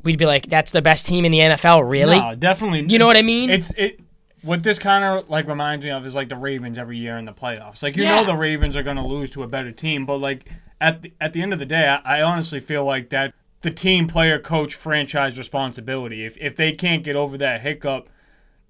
we'd 0.03 0.18
be 0.18 0.25
like, 0.25 0.47
that's 0.47 0.71
the 0.71 0.81
best 0.81 1.06
team 1.06 1.24
in 1.25 1.31
the 1.31 1.39
NFL, 1.39 1.89
really? 1.89 2.19
No, 2.19 2.35
definitely. 2.35 2.85
You 2.88 3.00
know 3.00 3.07
what 3.07 3.18
I 3.18 3.21
mean? 3.21 3.50
It's 3.50 3.71
it. 3.77 4.00
What 4.41 4.62
this 4.62 4.77
kind 4.77 5.06
of 5.06 5.30
like 5.30 5.47
reminds 5.47 5.85
me 5.85 5.91
of 5.91 6.06
is 6.06 6.15
like 6.15 6.27
the 6.27 6.35
Ravens 6.35 6.77
every 6.77 6.97
year 6.97 7.18
in 7.18 7.24
the 7.24 7.31
playoffs. 7.31 7.81
Like 7.81 7.95
you 7.95 8.03
Yeah. 8.03 8.18
know 8.19 8.25
the 8.25 8.35
Ravens 8.35 8.75
are 8.75 8.83
going 8.83 8.97
to 8.97 9.06
lose 9.06 9.30
to 9.31 9.44
a 9.44 9.47
better 9.47 9.71
team, 9.71 10.06
but 10.06 10.18
like 10.18 10.50
at 10.81 11.01
the, 11.01 11.13
at 11.21 11.31
the 11.31 11.41
end 11.41 11.53
of 11.53 11.59
the 11.59 11.65
day, 11.65 11.88
I, 11.88 12.19
I 12.19 12.21
honestly 12.21 12.59
feel 12.59 12.83
like 12.83 13.09
that 13.12 13.33
the 13.62 13.71
team, 13.71 14.06
player, 14.07 14.39
coach, 14.39 14.75
franchise 14.75 15.38
responsibility. 15.38 16.25
If 16.25 16.38
if 16.39 16.57
they 16.57 16.74
can't 16.74 17.03
get 17.06 17.15
over 17.15 17.38
that 17.38 17.62
hiccup, 17.62 18.09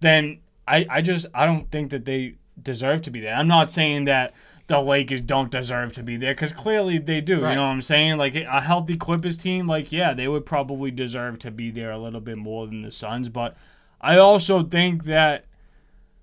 then 0.01 0.41
I 0.67 0.85
I 0.89 1.01
just 1.01 1.25
I 1.33 1.47
don't 1.47 1.71
think 1.71 1.89
that 1.89 2.05
they 2.05 2.35
deserve 2.61 3.01
to 3.03 3.09
be 3.11 3.19
there. 3.19 3.33
I'm 3.33 3.47
not 3.47 3.71
saying 3.71 4.05
that 4.05 4.33
the 4.67 4.79
Lakers 4.79 5.21
don't 5.21 5.51
deserve 5.51 5.91
to 5.93 6.03
be 6.03 6.15
there 6.15 6.33
because 6.33 6.53
clearly 6.53 6.97
they 6.97 7.21
do. 7.21 7.39
Right. 7.39 7.51
You 7.51 7.55
know 7.55 7.63
what 7.63 7.69
I'm 7.69 7.81
saying? 7.81 8.17
Like 8.17 8.35
a 8.35 8.61
healthy 8.61 8.95
Clippers 8.95 9.37
team, 9.37 9.67
like 9.67 9.91
yeah, 9.91 10.13
they 10.13 10.27
would 10.27 10.45
probably 10.45 10.91
deserve 10.91 11.39
to 11.39 11.51
be 11.51 11.69
there 11.71 11.91
a 11.91 11.97
little 11.97 12.21
bit 12.21 12.37
more 12.37 12.65
than 12.67 12.81
the 12.81 12.91
Suns. 12.91 13.29
But 13.29 13.57
I 13.99 14.17
also 14.17 14.63
think 14.63 15.03
that 15.03 15.45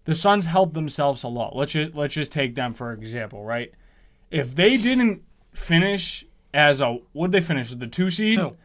the 0.04 0.14
Suns 0.14 0.46
helped 0.46 0.74
themselves 0.74 1.22
a 1.22 1.28
lot. 1.28 1.54
Let's 1.54 1.72
just 1.72 1.94
let's 1.94 2.14
just 2.14 2.32
take 2.32 2.54
them 2.54 2.72
for 2.72 2.92
example, 2.92 3.44
right? 3.44 3.72
If 4.30 4.54
they 4.54 4.76
didn't 4.76 5.22
finish 5.52 6.24
as 6.54 6.80
a 6.80 6.98
did 7.14 7.32
they 7.32 7.40
finish 7.40 7.74
the 7.74 7.86
two 7.86 8.10
seed? 8.10 8.34
Two. 8.34 8.56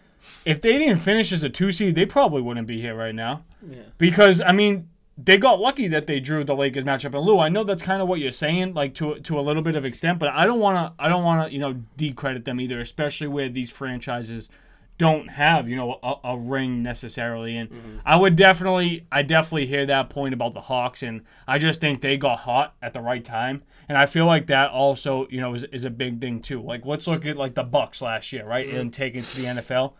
If 0.46 0.62
they 0.62 0.78
didn't 0.78 1.00
finish 1.00 1.32
as 1.32 1.44
a 1.44 1.50
two 1.50 1.72
seed, 1.72 1.96
they 1.96 2.06
probably 2.06 2.42
wouldn't 2.42 2.68
be 2.68 2.82
here 2.82 2.96
right 2.96 3.14
now. 3.14 3.44
Yeah. 3.68 3.80
Because 3.98 4.42
I 4.42 4.54
mean, 4.54 4.90
they 5.18 5.38
got 5.38 5.60
lucky 5.60 5.88
that 5.88 6.08
they 6.08 6.20
drew 6.20 6.44
the 6.44 6.56
Lakers 6.56 6.84
matchup. 6.84 7.16
And 7.16 7.26
Lou, 7.26 7.40
I 7.40 7.50
know 7.50 7.64
that's 7.64 7.82
kind 7.82 8.02
of 8.02 8.08
what 8.08 8.20
you're 8.20 8.32
saying, 8.32 8.74
like 8.74 8.94
to 8.96 9.20
to 9.20 9.40
a 9.40 9.42
little 9.42 9.62
bit 9.62 9.76
of 9.76 9.86
extent, 9.86 10.20
but 10.20 10.30
I 10.30 10.46
don't 10.46 10.60
want 10.60 10.78
to 10.78 11.04
I 11.04 11.08
don't 11.08 11.24
want 11.24 11.48
to 11.48 11.54
you 11.54 11.60
know 11.60 11.82
decredit 11.96 12.46
them 12.46 12.60
either, 12.60 12.80
especially 12.80 13.28
where 13.28 13.48
these 13.48 13.72
franchises 13.72 14.50
don't 14.98 15.30
have 15.32 15.70
you 15.70 15.76
know 15.76 16.00
a, 16.04 16.16
a 16.26 16.38
ring 16.38 16.84
necessarily. 16.84 17.56
And 17.56 17.70
mm-hmm. 17.70 17.98
I 18.06 18.18
would 18.18 18.36
definitely 18.36 19.08
I 19.10 19.22
definitely 19.22 19.68
hear 19.68 19.86
that 19.86 20.10
point 20.10 20.34
about 20.34 20.54
the 20.54 20.62
Hawks, 20.62 21.02
and 21.02 21.22
I 21.48 21.60
just 21.60 21.80
think 21.80 22.02
they 22.02 22.18
got 22.18 22.40
hot 22.40 22.76
at 22.82 22.94
the 22.94 23.02
right 23.02 23.24
time. 23.24 23.64
And 23.88 23.98
I 23.98 24.08
feel 24.08 24.26
like 24.26 24.48
that 24.48 24.72
also, 24.72 25.28
you 25.30 25.40
know, 25.40 25.54
is, 25.54 25.64
is 25.66 25.86
a 25.86 25.92
big 25.92 26.20
thing 26.20 26.42
too. 26.42 26.60
Like, 26.60 26.88
let's 26.88 27.06
look 27.06 27.24
at 27.24 27.38
like 27.38 27.54
the 27.54 27.64
Bucks 27.64 28.02
last 28.02 28.34
year, 28.34 28.44
right, 28.44 28.68
mm-hmm. 28.68 28.78
and 28.78 28.94
take 28.94 29.16
it 29.16 29.24
to 29.26 29.38
the 29.38 29.46
NFL 29.46 29.94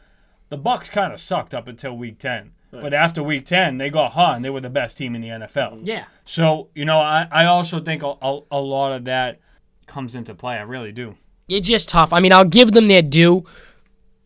the 0.50 0.58
Bucks 0.58 0.90
kind 0.90 1.12
of 1.12 1.20
sucked 1.20 1.54
up 1.54 1.68
until 1.68 1.98
week 1.98 2.20
10. 2.76 2.84
But 2.84 2.94
after 2.94 3.24
week 3.24 3.46
10, 3.46 3.78
they 3.78 3.90
got 3.90 4.14
hot 4.14 4.36
and 4.36 4.46
they 4.46 4.50
were 4.50 4.62
the 4.62 4.70
best 4.70 4.98
team 4.98 5.16
in 5.16 5.22
the 5.22 5.30
NFL. 5.30 5.82
yeah. 5.84 6.06
So, 6.26 6.70
you 6.74 6.86
know, 6.86 7.00
I, 7.00 7.28
I 7.32 7.46
also 7.46 7.80
think 7.80 8.02
a, 8.02 8.16
a, 8.22 8.40
a 8.52 8.60
lot 8.60 8.94
of 8.94 9.06
that 9.06 9.40
comes 9.86 10.16
into 10.16 10.34
play. 10.34 10.56
I 10.56 10.62
really 10.62 10.92
do. 10.92 11.16
It's 11.48 11.68
just 11.68 11.90
tough. 11.90 12.12
I 12.12 12.20
mean, 12.20 12.34
I'll 12.34 12.46
give 12.46 12.72
them 12.72 12.88
their 12.88 13.04
due, 13.04 13.46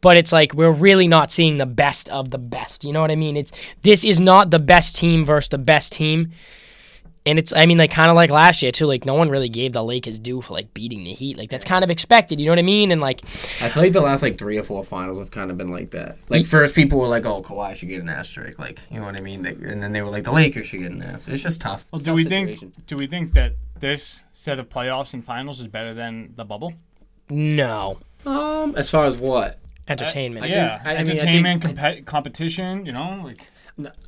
but 0.02 0.16
it's 0.16 0.32
like 0.32 0.54
we're 0.54 0.72
really 0.72 1.08
not 1.08 1.32
seeing 1.32 1.58
the 1.58 1.66
best 1.66 2.10
of 2.10 2.32
the 2.32 2.38
best. 2.38 2.86
You 2.86 2.94
know 2.94 3.02
what 3.02 3.12
I 3.12 3.16
mean? 3.16 3.36
It's 3.36 3.52
this 3.82 4.06
is 4.06 4.20
not 4.20 4.52
the 4.52 4.60
best 4.60 4.96
team 4.96 5.26
versus 5.26 5.50
the 5.50 5.58
best 5.58 5.92
team. 5.92 6.32
And 7.30 7.38
it's, 7.40 7.54
I 7.54 7.66
mean, 7.66 7.78
like 7.78 7.92
kind 7.92 8.10
of 8.10 8.16
like 8.16 8.30
last 8.30 8.62
year 8.62 8.72
too. 8.72 8.86
Like 8.88 9.06
no 9.06 9.14
one 9.14 9.30
really 9.30 9.50
gave 9.50 9.74
the 9.74 9.84
Lakers 9.84 10.20
due 10.20 10.42
for 10.42 10.54
like 10.54 10.74
beating 10.74 11.04
the 11.04 11.14
Heat. 11.14 11.38
Like 11.38 11.50
that's 11.50 11.64
kind 11.66 11.84
of 11.84 11.90
expected. 11.90 12.40
You 12.40 12.48
know 12.48 12.52
what 12.54 12.60
I 12.60 12.64
mean? 12.64 12.92
And 12.92 13.00
like, 13.00 13.22
I 13.62 13.70
feel 13.70 13.84
like 13.84 13.94
the 13.94 14.02
last 14.02 14.24
like 14.24 14.38
three 14.38 14.58
or 14.58 14.64
four 14.64 14.84
finals 14.84 15.20
have 15.20 15.32
kind 15.32 15.52
of 15.52 15.58
been 15.58 15.70
like 15.70 15.92
that. 15.92 16.18
Like 16.30 16.46
first, 16.46 16.74
people 16.76 17.00
were 17.00 17.08
like, 17.08 17.26
"Oh, 17.26 17.42
Kawhi 17.42 17.76
should 17.76 17.90
get 17.90 18.02
an 18.02 18.10
asterisk," 18.10 18.58
like 18.60 18.80
you 18.92 19.00
know 19.00 19.06
what 19.06 19.16
I 19.16 19.22
mean. 19.22 19.44
They, 19.44 19.52
and 19.52 19.82
then 19.84 19.92
they 19.94 20.02
were 20.02 20.10
like, 20.10 20.24
"The 20.24 20.32
Lakers 20.32 20.66
should 20.66 20.80
get 20.82 20.92
an 20.92 21.02
asterisk." 21.04 21.30
It's 21.30 21.44
just 21.44 21.62
tough. 21.62 21.86
Well, 21.92 22.00
do 22.00 22.06
tough 22.08 22.16
we 22.16 22.24
situation. 22.24 22.72
think 22.72 22.86
do 22.88 22.98
we 22.98 23.08
think 23.08 23.34
that 23.34 23.54
this 23.80 24.24
set 24.34 24.60
of 24.60 24.68
playoffs 24.70 25.14
and 25.14 25.24
finals 25.24 25.60
is 25.62 25.68
better 25.68 25.94
than 25.94 26.34
the 26.36 26.44
bubble? 26.46 26.74
no 27.30 27.98
Um, 28.26 28.76
as 28.76 28.90
far 28.90 29.06
as 29.06 29.18
what? 29.18 29.60
entertainment. 29.88 30.48
yeah, 30.48 30.82
I- 30.84 30.90
I 30.98 31.04
mean, 31.04 31.08
I 31.08 31.12
entertainment, 31.12 31.64
compet- 31.64 32.06
competition. 32.06 32.86
You 32.86 32.92
know, 32.92 33.22
like 33.24 33.42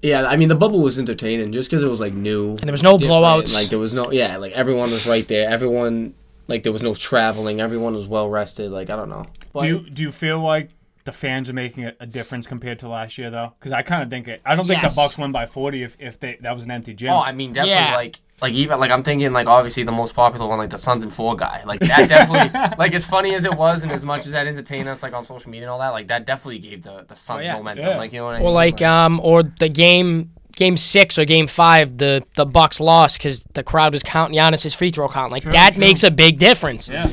Yeah, 0.01 0.25
I 0.25 0.36
mean 0.36 0.50
the 0.50 0.56
bubble 0.56 0.80
was 0.82 1.00
entertaining 1.00 1.51
just 1.51 1.70
because 1.70 1.84
it 1.84 1.88
was 1.90 2.00
like 2.00 2.13
new 2.13 2.51
And 2.51 2.60
there 2.60 2.72
was 2.72 2.84
no 2.84 2.98
different. 2.98 3.24
blowouts. 3.24 3.54
Like 3.56 3.70
there 3.70 3.80
was 3.80 3.94
no 3.94 4.12
yeah, 4.12 4.38
like 4.38 4.51
everyone 4.54 4.92
was 4.92 5.06
right 5.08 5.28
there. 5.28 5.50
Everyone 5.50 6.13
like 6.48 6.63
there 6.63 6.74
was 6.74 6.84
no 6.84 6.94
traveling. 6.94 7.62
Everyone 7.62 7.94
was 7.94 8.08
well 8.08 8.30
rested. 8.30 8.72
Like 8.72 8.90
I 8.90 8.96
don't 8.96 9.10
know. 9.10 9.25
But 9.54 9.62
Do 9.62 9.68
you 9.68 9.80
do 9.90 10.04
you 10.04 10.12
feel 10.12 10.40
like 10.40 10.70
the 11.04 11.12
fans 11.12 11.50
are 11.50 11.54
making 11.54 11.86
a, 11.86 11.94
a 12.00 12.06
difference 12.06 12.46
compared 12.46 12.80
to 12.80 12.88
last 12.90 13.18
year 13.18 13.30
though? 13.32 13.54
Because 13.60 13.72
I 13.72 13.82
kind 13.82 14.04
of 14.04 14.10
think 14.10 14.28
it. 14.28 14.42
I 14.46 14.56
don't 14.56 14.68
think 14.68 14.82
Yes. 14.82 14.94
the 14.94 15.01
Bucks 15.01 15.18
won 15.18 15.32
by 15.32 15.46
forty 15.46 15.84
if, 15.84 15.96
if 16.00 16.20
they 16.20 16.38
that 16.42 16.54
was 16.56 16.66
an 16.66 16.72
empty 16.72 16.94
gym. 16.94 17.12
Oh, 17.12 17.22
I 17.22 17.32
mean, 17.32 17.54
definitely 17.54 17.75
Yeah. 17.84 17.96
like 17.96 18.20
like 18.42 18.54
even 18.54 18.80
like 18.80 18.92
I'm 18.92 19.04
thinking 19.04 19.32
like 19.34 19.48
obviously 19.48 19.84
the 19.84 19.92
most 19.92 20.14
popular 20.16 20.48
one 20.48 20.58
like 20.58 20.70
the 20.72 20.78
Suns 20.78 21.04
and 21.04 21.14
Four 21.14 21.36
guy 21.36 21.64
like 21.66 21.80
that 21.82 22.10
definitely 22.10 22.60
like 22.78 22.94
as 22.94 23.06
funny 23.06 23.36
as 23.36 23.44
it 23.46 23.56
was 23.56 23.84
and 23.84 23.92
as 23.92 24.04
much 24.04 24.26
as 24.26 24.32
that 24.32 24.48
entertained 24.48 24.90
us 24.90 25.04
like 25.04 25.14
on 25.14 25.24
social 25.24 25.50
media 25.52 25.66
and 25.68 25.72
all 25.72 25.80
that 25.80 25.90
like 25.90 26.08
that 26.08 26.26
definitely 26.26 26.60
gave 26.60 26.82
the 26.84 27.06
the 27.08 27.16
Suns 27.16 27.46
yeah. 27.46 27.56
momentum 27.58 27.86
Yeah. 27.86 27.98
like 27.98 28.12
you 28.14 28.20
know 28.20 28.26
what 28.26 28.36
I 28.36 28.40
mean 28.40 28.48
Or 28.48 28.52
like 28.52 28.82
um, 28.82 29.20
or 29.24 29.44
the 29.44 29.70
game 29.70 30.32
game 30.56 30.76
six 30.76 31.18
or 31.18 31.24
game 31.26 31.48
five, 31.48 31.98
the 31.98 32.24
the 32.36 32.46
Bucks 32.46 32.80
lost 32.80 33.18
because 33.18 33.42
the 33.54 33.64
crowd 33.64 33.94
was 33.94 34.04
counting 34.04 34.38
Giannis's 34.38 34.74
free 34.74 34.92
throw 34.92 35.08
count. 35.08 35.32
Like 35.32 35.44
True, 35.44 35.52
that 35.54 35.74
true. 35.74 35.80
makes 35.80 36.04
a 36.04 36.12
big 36.12 36.40
difference. 36.40 36.90
yeah. 36.90 37.10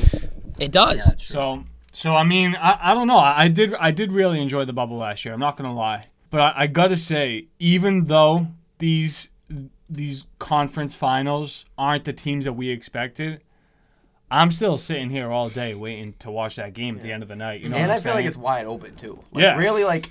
It 0.59 0.71
does. 0.73 1.05
Yeah. 1.07 1.13
So 1.17 1.63
so 1.93 2.15
I 2.15 2.23
mean 2.23 2.55
I, 2.55 2.91
I 2.91 2.93
don't 2.93 3.07
know. 3.07 3.17
I, 3.17 3.43
I 3.43 3.47
did 3.47 3.73
I 3.75 3.91
did 3.91 4.11
really 4.11 4.41
enjoy 4.41 4.65
the 4.65 4.73
bubble 4.73 4.97
last 4.97 5.23
year. 5.25 5.33
I'm 5.33 5.39
not 5.39 5.55
gonna 5.57 5.73
lie. 5.73 6.05
But 6.31 6.41
I, 6.41 6.53
I 6.63 6.67
gotta 6.67 6.97
say, 6.97 7.47
even 7.59 8.05
though 8.05 8.47
these 8.77 9.29
these 9.89 10.25
conference 10.37 10.93
finals 10.93 11.65
aren't 11.77 12.03
the 12.05 12.13
teams 12.13 12.45
that 12.45 12.53
we 12.53 12.69
expected, 12.69 13.41
I'm 14.31 14.51
still 14.51 14.77
sitting 14.77 15.09
here 15.09 15.31
all 15.31 15.49
day 15.49 15.73
waiting 15.73 16.13
to 16.19 16.29
watch 16.29 16.57
that 16.57 16.73
game 16.73 16.95
at 16.97 17.03
the 17.03 17.11
end 17.11 17.23
of 17.23 17.29
the 17.29 17.35
night. 17.35 17.61
You 17.61 17.69
know 17.69 17.77
and 17.77 17.91
I 17.91 17.95
I'm 17.95 18.01
feel 18.01 18.13
like 18.13 18.25
it's 18.25 18.37
wide 18.37 18.65
open 18.67 18.95
too. 18.95 19.19
Like, 19.31 19.41
Yeah. 19.43 19.57
really 19.57 19.83
like. 19.83 20.09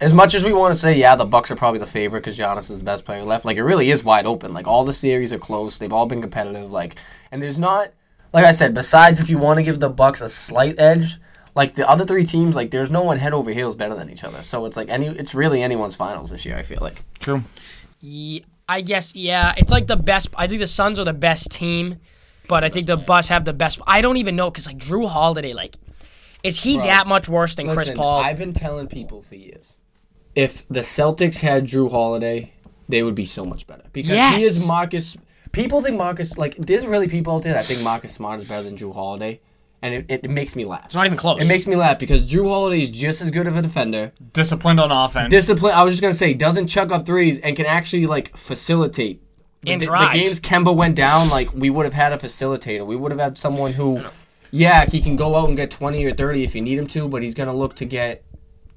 As 0.00 0.12
much 0.12 0.34
as 0.34 0.44
we 0.44 0.52
want 0.52 0.72
to 0.74 0.78
say, 0.78 0.96
yeah, 0.98 1.16
the 1.16 1.24
Bucks 1.24 1.50
are 1.50 1.56
probably 1.56 1.80
the 1.80 1.86
favorite 1.86 2.20
because 2.20 2.38
Giannis 2.38 2.70
is 2.70 2.78
the 2.78 2.84
best 2.84 3.04
player 3.04 3.24
left. 3.24 3.44
Like 3.44 3.56
it 3.56 3.64
really 3.64 3.90
is 3.90 4.04
wide 4.04 4.26
open. 4.26 4.52
Like 4.52 4.66
all 4.66 4.84
the 4.84 4.92
series 4.92 5.32
are 5.32 5.38
close. 5.38 5.78
They've 5.78 5.92
all 5.92 6.06
been 6.06 6.20
competitive. 6.20 6.70
Like 6.70 6.96
and 7.32 7.42
there's 7.42 7.58
not, 7.58 7.90
like 8.32 8.44
I 8.44 8.52
said, 8.52 8.74
besides 8.74 9.18
if 9.18 9.30
you 9.30 9.38
want 9.38 9.58
to 9.58 9.62
give 9.62 9.80
the 9.80 9.88
Bucks 9.88 10.20
a 10.20 10.28
slight 10.28 10.78
edge, 10.78 11.18
like 11.56 11.74
the 11.74 11.88
other 11.88 12.04
three 12.04 12.24
teams, 12.24 12.54
like 12.54 12.70
there's 12.70 12.90
no 12.90 13.02
one 13.02 13.16
head 13.18 13.32
over 13.32 13.50
heels 13.50 13.74
better 13.74 13.94
than 13.94 14.10
each 14.10 14.24
other. 14.24 14.42
So 14.42 14.66
it's 14.66 14.76
like 14.76 14.88
any, 14.90 15.06
it's 15.06 15.34
really 15.34 15.62
anyone's 15.62 15.96
finals 15.96 16.30
this 16.30 16.44
year. 16.44 16.56
I 16.56 16.62
feel 16.62 16.78
like. 16.82 17.02
true. 17.18 17.42
Yeah, 18.00 18.40
I 18.68 18.80
guess 18.80 19.14
yeah. 19.14 19.54
It's 19.56 19.70
like 19.70 19.86
the 19.86 19.96
best. 19.96 20.28
I 20.36 20.46
think 20.46 20.60
the 20.60 20.66
Suns 20.66 20.98
are 20.98 21.04
the 21.04 21.12
best 21.12 21.50
team, 21.50 21.98
but 22.48 22.64
I 22.64 22.68
think 22.68 22.86
the 22.86 22.96
Bucks 22.96 23.28
have 23.28 23.44
the 23.44 23.52
best. 23.52 23.80
I 23.86 24.00
don't 24.00 24.16
even 24.16 24.36
know 24.36 24.50
because 24.50 24.66
like 24.66 24.78
Jrue 24.78 25.08
Holiday, 25.08 25.52
like, 25.52 25.76
is 26.42 26.62
he 26.62 26.76
Bro, 26.76 26.86
that 26.86 27.06
much 27.06 27.28
worse 27.28 27.54
than 27.54 27.66
Chris 27.66 27.78
Listen, 27.78 27.96
Paul? 27.96 28.22
I've 28.22 28.38
been 28.38 28.52
telling 28.52 28.86
people 28.86 29.22
for 29.22 29.34
years, 29.34 29.76
if 30.34 30.66
the 30.68 30.80
Celtics 30.80 31.38
had 31.40 31.66
Jrue 31.66 31.90
Holiday, 31.90 32.52
they 32.88 33.02
would 33.02 33.14
be 33.14 33.26
so 33.26 33.44
much 33.44 33.66
better 33.66 33.84
because 33.92 34.12
Yes. 34.12 34.36
he 34.36 34.42
is 34.44 34.66
Marcus. 34.66 35.16
People 35.52 35.82
think 35.82 35.96
Marcus 35.96 36.36
like 36.38 36.56
there's 36.56 36.86
really 36.86 37.08
people 37.08 37.34
out 37.34 37.42
there 37.42 37.54
that 37.54 37.66
think 37.66 37.82
Marcus 37.82 38.12
Smart 38.14 38.40
is 38.40 38.48
better 38.48 38.62
than 38.62 38.76
Jrue 38.76 38.94
Holiday, 38.94 39.40
and 39.84 39.92
it, 39.92 40.06
it, 40.08 40.24
it 40.24 40.30
makes 40.30 40.56
me 40.56 40.64
laugh. 40.64 40.86
it's 40.86 40.94
not 40.94 41.04
even 41.04 41.18
close. 41.18 41.42
It 41.42 41.46
makes 41.46 41.66
me 41.66 41.76
laugh 41.76 41.98
because 41.98 42.24
Jrue 42.24 42.48
Holiday 42.48 42.82
is 42.82 42.90
just 42.90 43.20
as 43.20 43.30
good 43.30 43.46
of 43.46 43.54
a 43.54 43.60
defender. 43.60 44.12
Disciplined 44.32 44.80
on 44.80 44.90
offense. 44.90 45.30
Discipline. 45.30 45.74
I 45.74 45.82
was 45.82 45.92
just 45.92 46.00
gonna 46.00 46.14
say 46.14 46.32
doesn't 46.32 46.68
chuck 46.68 46.90
up 46.90 47.04
threes 47.04 47.38
and 47.38 47.54
can 47.54 47.66
actually 47.66 48.06
like 48.06 48.34
facilitate. 48.34 49.20
And 49.66 49.80
the, 49.80 49.86
drive. 49.86 50.12
the 50.12 50.18
games 50.18 50.40
Kemba 50.40 50.74
went 50.74 50.94
down, 50.94 51.28
like 51.28 51.52
we 51.52 51.68
would 51.68 51.84
have 51.84 51.92
had 51.92 52.14
a 52.14 52.16
facilitator. 52.16 52.86
We 52.86 52.96
would 52.96 53.12
have 53.12 53.20
had 53.20 53.36
someone 53.36 53.74
who, 53.74 54.02
yeah, 54.50 54.86
he 54.86 55.02
can 55.02 55.16
go 55.16 55.36
out 55.36 55.48
and 55.48 55.56
get 55.56 55.70
twenty 55.70 56.02
or 56.06 56.14
thirty 56.14 56.44
if 56.44 56.54
you 56.54 56.62
need 56.62 56.78
him 56.78 56.86
to, 56.88 57.06
but 57.06 57.22
he's 57.22 57.34
gonna 57.34 57.54
look 57.54 57.76
to 57.76 57.84
get 57.84 58.24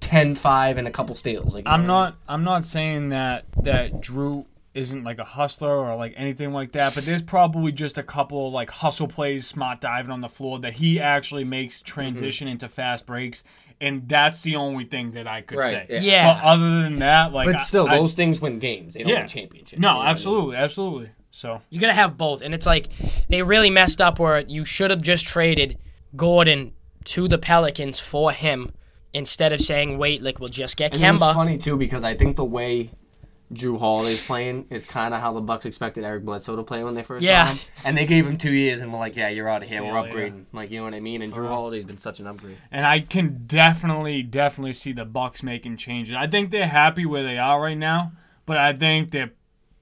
10, 0.02 0.36
5, 0.36 0.78
and 0.78 0.88
a 0.88 0.92
couple 0.92 1.16
steals. 1.16 1.54
Like 1.54 1.64
I'm 1.66 1.88
know 1.88 1.94
what 1.94 2.00
I 2.00 2.06
mean? 2.06 2.16
not. 2.28 2.34
I'm 2.34 2.44
not 2.44 2.66
saying 2.66 3.10
that 3.10 3.46
that 3.64 4.02
Jrue 4.02 4.46
isn't 4.74 5.04
like 5.04 5.18
a 5.18 5.24
hustler 5.24 5.76
or 5.78 5.96
like 5.96 6.14
anything 6.16 6.52
like 6.54 6.72
that. 6.74 6.94
But 6.96 7.06
there's 7.06 7.22
probably 7.24 7.72
just 7.72 7.98
a 7.98 8.04
couple 8.04 8.52
like 8.52 8.70
hustle 8.70 9.08
plays, 9.08 9.48
smart 9.48 9.82
diving 9.82 10.12
on 10.12 10.22
the 10.22 10.30
floor 10.30 10.60
that 10.60 10.74
he 10.74 11.00
actually 11.00 11.44
makes 11.44 11.82
transition 11.82 12.48
mm-hmm. 12.48 12.54
into 12.54 12.70
fast 12.70 13.06
breaks, 13.06 13.44
and 13.82 14.08
that's 14.08 14.42
the 14.42 14.56
only 14.56 14.86
thing 14.86 15.12
that 15.12 15.28
I 15.28 15.42
could 15.42 15.58
Right, 15.58 15.72
say. 15.72 15.86
yeah. 15.90 16.00
Yeah. 16.02 16.34
But 16.34 16.44
other 16.44 16.82
than 16.84 17.00
that, 17.00 17.32
like, 17.34 17.52
But 17.52 17.62
still, 17.62 17.88
I- 17.88 17.94
I- 17.94 17.98
those 17.98 18.14
things 18.14 18.40
win 18.40 18.60
games. 18.60 18.94
They 18.94 19.02
don't 19.02 19.10
yeah, 19.10 19.20
win 19.20 19.28
championships. 19.28 19.74
you 19.74 19.80
know 19.80 19.90
No, 19.94 19.96
what 19.98 20.02
I 20.02 20.06
mean? 20.06 20.12
absolutely, 20.12 20.56
absolutely. 20.58 21.10
So 21.32 21.62
You 21.70 21.80
gotta 21.80 21.94
have 21.94 22.18
both, 22.18 22.42
and 22.42 22.54
it's 22.54 22.66
like 22.66 22.90
they 23.30 23.42
really 23.44 23.70
messed 23.70 24.02
up 24.02 24.20
where 24.20 24.40
you 24.42 24.66
should 24.66 24.90
have 24.92 25.02
just 25.02 25.26
traded 25.26 25.78
Gordon 26.16 26.74
to 27.06 27.28
the 27.28 27.38
Pelicans 27.38 28.00
for 28.00 28.32
him 28.32 28.72
instead 29.14 29.54
of 29.54 29.62
saying, 29.62 29.98
"Wait, 29.98 30.22
like 30.22 30.40
we'll 30.40 30.50
just 30.50 30.78
get 30.78 30.94
And 30.94 31.04
it 31.04 31.12
was 31.14 31.22
Kemba." 31.22 31.34
funny 31.34 31.58
too 31.58 31.78
because 31.78 32.04
I 32.04 32.16
think 32.16 32.36
the 32.38 32.46
way 32.46 32.90
Jrue 33.54 33.80
Holiday's 33.80 34.26
playing 34.26 34.66
is 34.70 34.86
kind 34.86 35.14
of 35.14 35.22
how 35.22 35.32
the 35.32 35.40
Bucks 35.42 35.66
expected 35.66 36.04
Eric 36.04 36.26
Bledsoe 36.26 36.58
to 36.58 36.64
play 36.64 36.84
when 36.84 36.96
they 36.96 37.04
first 37.04 37.24
Yeah. 37.24 37.46
got 37.46 37.56
him. 37.56 37.60
And 37.86 37.98
they 37.98 38.06
gave 38.06 38.28
him 38.28 38.38
two 38.38 38.52
years, 38.52 38.82
and 38.82 38.92
we're 38.92 39.00
like, 39.00 39.16
yeah, 39.16 39.30
you're 39.30 39.48
out 39.48 39.64
of 39.64 39.70
here. 39.70 39.82
We're 39.82 39.94
ya 39.94 40.02
later. 40.02 40.16
upgrading. 40.16 40.46
Like 40.52 40.70
you 40.70 40.80
know 40.80 40.86
what 40.86 40.94
I 40.94 41.00
mean? 41.00 41.22
And 41.22 41.32
Jrue 41.32 41.46
uh-huh. 41.46 41.54
Holiday's 41.54 41.86
been 41.86 41.98
such 41.98 42.20
an 42.20 42.28
upgrade. 42.28 42.58
and 42.72 42.86
I 42.86 43.00
can 43.00 43.44
definitely, 43.48 44.22
definitely 44.24 44.74
see 44.74 44.92
the 44.92 45.06
Bucks 45.06 45.44
making 45.44 45.78
changes. 45.78 46.16
I 46.18 46.28
think 46.28 46.52
they're 46.52 46.68
happy 46.68 47.06
where 47.06 47.24
they 47.24 47.38
are 47.38 47.62
right 47.62 47.78
now, 47.78 48.12
but 48.46 48.58
I 48.58 48.74
think 48.74 49.12
they're 49.12 49.32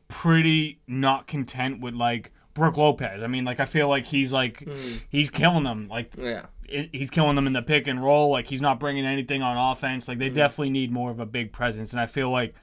pretty 0.07 0.79
not 0.87 1.27
content 1.27 1.81
with 1.81 1.95
like 1.95 2.31
Brook 2.53 2.77
Lopez. 2.77 3.23
I 3.23 3.27
mean, 3.27 3.45
like 3.45 3.59
I 3.59 3.65
feel 3.65 3.89
like 3.89 4.05
he's 4.05 4.31
like 4.31 4.63
hmm. 4.63 4.97
he's 5.09 5.29
killing 5.29 5.63
them. 5.63 5.87
Like 5.87 6.13
Yeah. 6.17 6.45
he's 6.67 7.09
killing 7.09 7.35
them 7.35 7.47
in 7.47 7.53
the 7.53 7.61
pick 7.61 7.87
and 7.87 8.03
roll. 8.03 8.29
Like 8.29 8.47
he's 8.47 8.61
not 8.61 8.79
bringing 8.79 9.05
anything 9.05 9.41
on 9.41 9.57
offense. 9.57 10.07
Like 10.07 10.19
they 10.19 10.29
hmm. 10.29 10.35
definitely 10.35 10.69
need 10.69 10.91
more 10.91 11.09
of 11.11 11.19
a 11.19 11.25
big 11.25 11.51
presence, 11.51 11.91
and 11.91 11.99
I 11.99 12.05
feel 12.05 12.29
like 12.29 12.53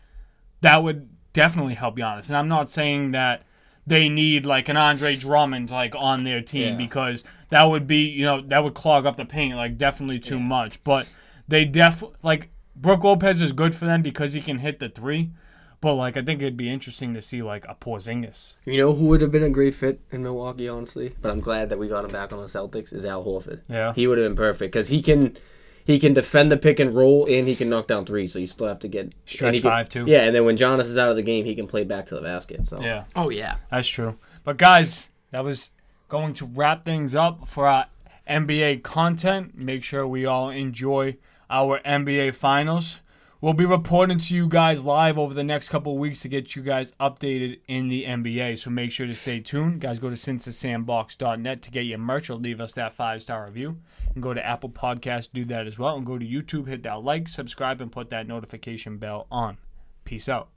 that 0.63 0.83
would 0.83 1.09
definitely 1.33 1.75
help 1.75 1.97
Giannis. 1.97 2.27
And 2.29 2.37
I'm 2.37 2.49
not 2.49 2.69
saying 2.71 3.13
that 3.13 3.43
they 3.87 4.09
need 4.09 4.47
like 4.47 4.69
an 4.69 4.77
Andre 4.77 5.17
Drummond 5.17 5.71
like 5.71 5.95
on 5.97 6.25
their 6.25 6.41
team 6.41 6.73
Yeah. 6.73 6.77
because 6.77 7.25
that 7.51 7.65
would 7.65 7.87
be 7.87 8.05
you 8.07 8.25
know 8.25 8.41
that 8.41 8.65
would 8.65 8.75
clog 8.75 9.05
up 9.07 9.17
the 9.17 9.25
paint 9.25 9.55
like 9.57 9.77
definitely 9.77 10.19
too 10.19 10.39
much. 10.41 10.83
But 10.85 11.07
they 11.49 11.65
def 11.65 12.03
like 12.23 12.49
Brook 12.75 13.05
Lopez 13.05 13.43
is 13.43 13.53
good 13.53 13.75
for 13.75 13.85
them 13.85 14.01
because 14.03 14.33
he 14.33 14.41
can 14.41 14.59
hit 14.59 14.79
the 14.79 14.89
three. 14.89 15.31
But 15.81 15.95
like 15.95 16.17
I 16.17 16.23
think 16.23 16.41
it'd 16.41 16.57
be 16.57 16.71
interesting 16.71 17.13
to 17.15 17.21
see 17.21 17.43
like 17.43 17.65
a 17.69 17.75
Porzingis. 17.75 18.55
You 18.65 18.79
know 18.79 18.93
who 18.93 19.07
would 19.07 19.21
have 19.21 19.33
been 19.33 19.43
a 19.43 19.51
great 19.51 19.75
fit 19.75 20.01
in 20.13 20.23
Milwaukee, 20.23 20.69
honestly. 20.69 21.15
But 21.21 21.33
I'm 21.33 21.41
glad 21.41 21.71
that 21.71 21.79
we 21.79 21.89
got 21.89 22.05
him 22.05 22.13
back 22.13 22.33
on 22.33 22.39
the 22.39 22.45
Celtics. 22.47 22.93
Is 22.93 23.05
Al 23.05 23.25
Horford. 23.25 23.63
Yeah. 23.69 23.93
He 23.95 24.07
would 24.07 24.17
have 24.19 24.27
been 24.29 24.37
perfect 24.37 24.73
because 24.73 24.89
he 24.89 25.03
can. 25.03 25.37
He 25.85 25.99
can 25.99 26.13
defend 26.13 26.53
the 26.53 26.57
pick 26.57 26.79
and 26.81 26.95
roll, 26.95 27.27
and 27.27 27.49
he 27.49 27.57
can 27.57 27.69
knock 27.69 27.87
down 27.89 28.05
three. 28.05 28.27
So 28.27 28.39
you 28.39 28.47
still 28.47 28.69
have 28.69 28.79
to 28.81 28.89
get 28.89 29.13
Stretch 29.27 29.55
and 29.57 29.63
can- 29.63 29.71
five, 29.71 29.89
too. 29.89 30.05
Yeah, 30.07 30.23
and 30.23 30.35
then 30.35 30.45
when 30.45 30.57
Jonas 30.57 30.87
is 30.87 30.97
out 30.99 31.11
of 31.11 31.17
the 31.17 31.23
game, 31.23 31.45
he 31.45 31.55
can 31.55 31.67
play 31.67 31.85
back 31.85 32.07
to 32.07 32.15
the 32.15 32.21
basket. 32.23 32.67
So 32.67 32.81
Yeah. 32.81 33.05
oh 33.17 33.31
yeah, 33.31 33.57
That's 33.71 33.89
true. 33.89 34.17
But 34.45 34.57
guys, 34.57 35.09
that 35.31 35.45
was 35.45 35.71
going 36.09 36.35
to 36.35 36.45
wrap 36.47 36.85
things 36.85 37.15
up 37.15 37.49
for 37.49 37.67
our 37.67 37.87
NBA 38.29 38.83
content. 38.83 39.57
Make 39.59 39.83
sure 39.85 40.07
we 40.07 40.25
all 40.27 40.51
enjoy 40.51 41.17
our 41.51 41.81
NBA 41.85 42.35
finals. 42.35 43.01
We'll 43.43 43.55
be 43.55 43.67
reporting 43.67 44.19
to 44.19 44.37
you 44.37 44.47
guys 44.47 44.85
live 44.85 45.19
over 45.19 45.35
the 45.35 45.43
next 45.43 45.69
couple 45.69 45.99
weeks 45.99 46.21
to 46.21 46.29
get 46.29 46.55
you 46.55 46.63
guys 46.63 46.93
updated 47.01 47.59
in 47.67 47.89
the 47.89 48.05
NBA. 48.05 48.57
So 48.57 48.71
make 48.71 48.93
sure 48.93 49.09
to 49.09 49.17
stay 49.17 49.41
tuned. 49.41 49.81
Guys, 49.81 49.99
go 49.99 50.11
to 50.11 50.15
sincethesandbox.net 50.15 51.61
to 51.61 51.71
get 51.73 51.81
your 51.81 51.99
merch 51.99 52.31
or 52.31 52.37
leave 52.37 52.61
us 52.61 52.75
that 52.75 52.95
five 52.95 53.21
star 53.21 53.45
review. 53.45 53.79
And 54.15 54.23
go 54.23 54.33
to 54.33 54.47
Apple 54.47 54.69
Podcasts, 54.69 55.29
do 55.33 55.45
that 55.47 55.67
as 55.67 55.77
well. 55.77 55.97
And 55.97 56.07
go 56.07 56.19
to 56.19 56.25
YouTube, 56.25 56.69
hit 56.69 56.85
that 56.85 57.03
like, 57.03 57.27
subscribe, 57.27 57.81
and 57.81 57.91
put 57.91 58.11
that 58.11 58.29
notification 58.29 58.99
bell 58.99 59.27
on. 59.29 59.59
Peace 60.05 60.29
out. 60.29 60.49